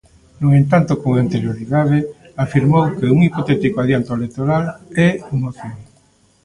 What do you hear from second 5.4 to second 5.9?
opción".